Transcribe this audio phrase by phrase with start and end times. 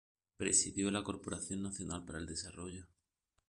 [0.35, 2.87] Presidió la Corporación Nacional para el Desarrollo.